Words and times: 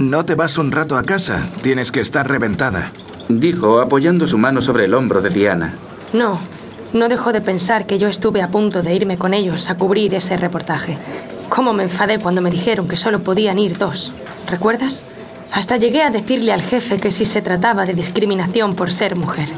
No 0.00 0.24
te 0.24 0.34
vas 0.34 0.56
un 0.56 0.72
rato 0.72 0.96
a 0.96 1.02
casa. 1.02 1.46
Tienes 1.60 1.92
que 1.92 2.00
estar 2.00 2.26
reventada. 2.26 2.90
Dijo, 3.28 3.82
apoyando 3.82 4.26
su 4.26 4.38
mano 4.38 4.62
sobre 4.62 4.86
el 4.86 4.94
hombro 4.94 5.20
de 5.20 5.28
Diana. 5.28 5.74
No, 6.14 6.40
no 6.94 7.10
dejo 7.10 7.34
de 7.34 7.42
pensar 7.42 7.84
que 7.84 7.98
yo 7.98 8.08
estuve 8.08 8.40
a 8.40 8.48
punto 8.48 8.82
de 8.82 8.94
irme 8.94 9.18
con 9.18 9.34
ellos 9.34 9.68
a 9.68 9.74
cubrir 9.74 10.14
ese 10.14 10.38
reportaje. 10.38 10.96
Cómo 11.50 11.74
me 11.74 11.82
enfadé 11.82 12.18
cuando 12.18 12.40
me 12.40 12.50
dijeron 12.50 12.88
que 12.88 12.96
solo 12.96 13.20
podían 13.20 13.58
ir 13.58 13.76
dos. 13.76 14.14
¿Recuerdas? 14.48 15.04
Hasta 15.52 15.76
llegué 15.76 16.02
a 16.02 16.08
decirle 16.08 16.54
al 16.54 16.62
jefe 16.62 16.96
que 16.96 17.10
si 17.10 17.26
se 17.26 17.42
trataba 17.42 17.84
de 17.84 17.92
discriminación 17.92 18.76
por 18.76 18.90
ser 18.90 19.16
mujer. 19.16 19.50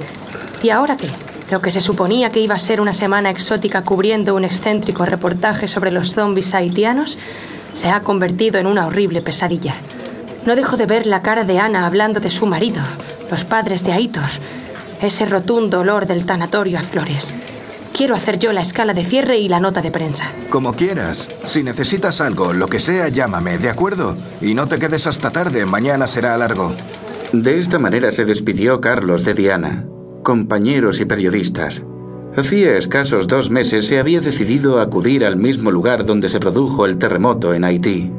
¿Y 0.60 0.70
ahora 0.70 0.96
qué? 0.96 1.06
Lo 1.52 1.62
que 1.62 1.70
se 1.70 1.80
suponía 1.80 2.30
que 2.30 2.40
iba 2.40 2.56
a 2.56 2.58
ser 2.58 2.80
una 2.80 2.94
semana 2.94 3.30
exótica 3.30 3.82
cubriendo 3.82 4.34
un 4.34 4.42
excéntrico 4.42 5.06
reportaje 5.06 5.68
sobre 5.68 5.92
los 5.92 6.14
zombies 6.14 6.52
haitianos 6.52 7.16
se 7.74 7.90
ha 7.90 8.00
convertido 8.00 8.58
en 8.58 8.66
una 8.66 8.88
horrible 8.88 9.22
pesadilla. 9.22 9.76
No 10.44 10.56
dejo 10.56 10.76
de 10.76 10.86
ver 10.86 11.06
la 11.06 11.22
cara 11.22 11.44
de 11.44 11.58
Ana 11.58 11.86
hablando 11.86 12.18
de 12.18 12.30
su 12.30 12.46
marido, 12.46 12.82
los 13.30 13.44
padres 13.44 13.84
de 13.84 13.92
Aitor, 13.92 14.28
ese 15.00 15.24
rotundo 15.24 15.80
olor 15.80 16.06
del 16.06 16.26
tanatorio 16.26 16.78
a 16.78 16.82
flores. 16.82 17.34
Quiero 17.92 18.14
hacer 18.14 18.38
yo 18.38 18.52
la 18.52 18.62
escala 18.62 18.94
de 18.94 19.04
cierre 19.04 19.38
y 19.38 19.48
la 19.48 19.60
nota 19.60 19.82
de 19.82 19.90
prensa. 19.90 20.32
Como 20.50 20.74
quieras. 20.74 21.28
Si 21.44 21.62
necesitas 21.62 22.20
algo, 22.20 22.52
lo 22.54 22.66
que 22.66 22.80
sea, 22.80 23.08
llámame, 23.08 23.58
¿de 23.58 23.68
acuerdo? 23.68 24.16
Y 24.40 24.54
no 24.54 24.66
te 24.66 24.78
quedes 24.78 25.06
hasta 25.06 25.30
tarde, 25.30 25.66
mañana 25.66 26.06
será 26.06 26.36
largo. 26.38 26.72
De 27.32 27.58
esta 27.58 27.78
manera 27.78 28.10
se 28.10 28.24
despidió 28.24 28.80
Carlos 28.80 29.24
de 29.24 29.34
Diana, 29.34 29.84
compañeros 30.22 31.00
y 31.00 31.04
periodistas. 31.04 31.82
Hacía 32.34 32.78
escasos 32.78 33.26
dos 33.26 33.50
meses 33.50 33.86
se 33.86 33.98
había 33.98 34.22
decidido 34.22 34.80
acudir 34.80 35.24
al 35.24 35.36
mismo 35.36 35.70
lugar 35.70 36.06
donde 36.06 36.30
se 36.30 36.40
produjo 36.40 36.86
el 36.86 36.96
terremoto 36.96 37.52
en 37.52 37.64
Haití. 37.64 38.10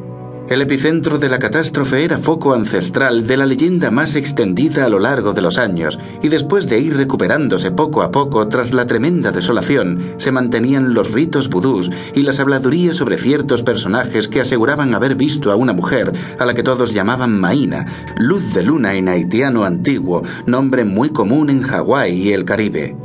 El 0.53 0.61
epicentro 0.61 1.17
de 1.17 1.29
la 1.29 1.39
catástrofe 1.39 2.03
era 2.03 2.19
foco 2.19 2.53
ancestral 2.53 3.25
de 3.25 3.37
la 3.37 3.47
leyenda 3.47 3.89
más 3.89 4.13
extendida 4.13 4.85
a 4.85 4.89
lo 4.89 4.99
largo 4.99 5.33
de 5.33 5.41
los 5.41 5.57
años, 5.57 5.97
y 6.21 6.27
después 6.27 6.69
de 6.69 6.79
ir 6.79 6.95
recuperándose 6.95 7.71
poco 7.71 8.03
a 8.03 8.11
poco 8.11 8.47
tras 8.49 8.71
la 8.71 8.85
tremenda 8.85 9.31
desolación, 9.31 10.13
se 10.17 10.31
mantenían 10.31 10.93
los 10.93 11.09
ritos 11.09 11.49
vudús 11.49 11.89
y 12.13 12.21
las 12.21 12.39
habladurías 12.39 12.97
sobre 12.97 13.17
ciertos 13.17 13.63
personajes 13.63 14.27
que 14.27 14.41
aseguraban 14.41 14.93
haber 14.93 15.15
visto 15.15 15.51
a 15.51 15.55
una 15.55 15.73
mujer 15.73 16.11
a 16.37 16.45
la 16.45 16.53
que 16.53 16.61
todos 16.61 16.93
llamaban 16.93 17.39
Maína, 17.39 17.87
luz 18.17 18.53
de 18.53 18.61
luna 18.61 18.93
en 18.93 19.09
haitiano 19.09 19.65
antiguo, 19.65 20.21
nombre 20.45 20.85
muy 20.85 21.09
común 21.09 21.49
en 21.49 21.63
Hawái 21.63 22.13
y 22.13 22.31
el 22.31 22.45
Caribe. 22.45 23.02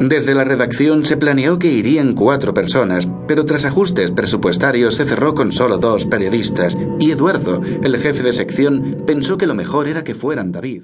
Desde 0.00 0.34
la 0.34 0.44
redacción 0.44 1.04
se 1.04 1.16
planeó 1.16 1.58
que 1.58 1.72
irían 1.72 2.14
cuatro 2.14 2.54
personas, 2.54 3.08
pero 3.26 3.44
tras 3.44 3.64
ajustes 3.64 4.12
presupuestarios 4.12 4.94
se 4.94 5.04
cerró 5.04 5.34
con 5.34 5.50
solo 5.50 5.78
dos 5.78 6.06
periodistas, 6.06 6.76
y 7.00 7.10
Eduardo, 7.10 7.60
el 7.82 7.96
jefe 7.96 8.22
de 8.22 8.32
sección, 8.32 9.02
pensó 9.06 9.36
que 9.36 9.48
lo 9.48 9.56
mejor 9.56 9.88
era 9.88 10.04
que 10.04 10.14
fueran 10.14 10.52
David. 10.52 10.76